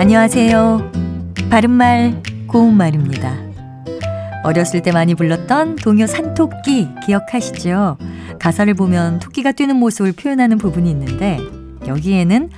[0.00, 0.92] 안녕하세요.
[1.50, 3.36] 바른말, 고운말입니다.
[4.44, 7.98] 어렸을 때 많이 불렀던 동요 산토끼 기억하시죠?
[8.38, 11.38] 가사를 보면 토끼가 뛰는 모습을 표현하는 부분이 있는데
[11.86, 12.48] 여기에는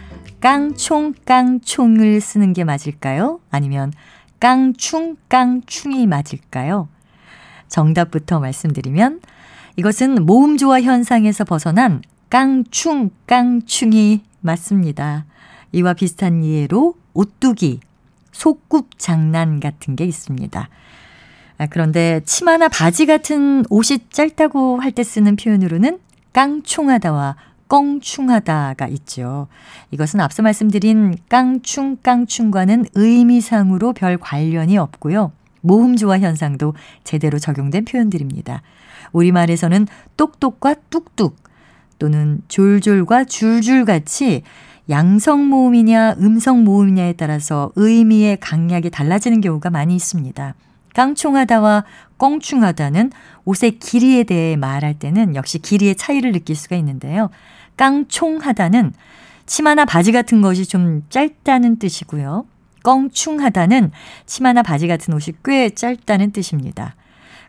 [0.41, 3.41] 깡총 깡총을 쓰는 게 맞을까요?
[3.51, 3.93] 아니면
[4.39, 6.87] 깡충 깡충이 맞을까요?
[7.67, 9.21] 정답부터 말씀드리면
[9.75, 15.25] 이것은 모음 조화 현상에서 벗어난 깡충 깡충이 맞습니다.
[15.73, 17.81] 이와 비슷한 이해로 오뚜기,
[18.33, 20.69] 속굽 장난 같은 게 있습니다.
[21.59, 25.99] 아, 그런데 치마나 바지 같은 옷이 짧다고 할 때 쓰는 표현으로는
[26.33, 27.37] 깡충하다와
[27.69, 29.49] 껑충하다가 있죠.
[29.91, 35.33] 이것은 앞서 말씀드린 깡충 깡충과는 의미상으로 별 관련이 없고요.
[35.63, 38.63] 모음 조화 현상도 제대로 적용된 표현들입니다.
[39.13, 39.87] 우리말에서는
[40.17, 41.37] 똑똑과 뚝뚝
[41.99, 44.43] 또는 졸졸과 줄줄 같이
[44.91, 50.55] 양성 모음이냐 음성 모음이냐에 따라서 의미의 강약이 달라지는 경우가 많이 있습니다.
[50.95, 51.85] 깡총하다와
[52.19, 53.13] 껑충하다는
[53.45, 57.31] 옷의 길이에 대해 말할 때는 역시 길이의 차이를 느낄 수가 있는데요.
[57.77, 58.93] 깡총하다는
[59.47, 62.47] 치마나 바지 같은 것이 좀 짧다는 뜻이고요.
[62.83, 63.91] 껑충하다는
[64.27, 66.95] 치마나 바지 같은 옷이 꽤 짧다는 뜻입니다.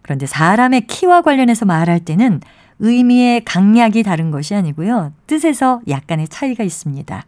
[0.01, 2.41] 그런데 사람의 키와 관련해서 말할 때는
[2.79, 5.13] 의미의 강약이 다른 것이 아니고요.
[5.27, 7.23] 뜻에서 약간의 차이가 있습니다.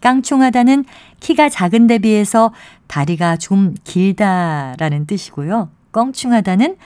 [0.00, 0.84] 깡충하다는
[1.20, 2.52] 키가 작은 데 비해서
[2.88, 5.70] 다리가 좀 길다라는 뜻이고요.
[5.92, 6.76] 껑충하다는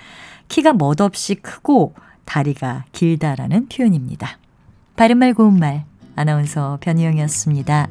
[0.48, 4.38] 키가 멋없이 크고 다리가 길다라는 표현입니다.
[4.96, 7.88] 바른말 고운말 아나운서 변희영이었습니다.